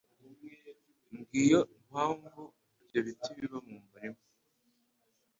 [1.17, 2.41] Ng’iyo mpamvu
[2.81, 4.21] ibyo biti biba mu murima